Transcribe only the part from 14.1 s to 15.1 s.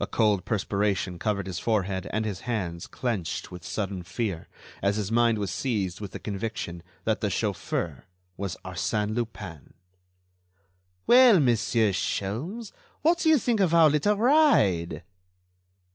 ride?"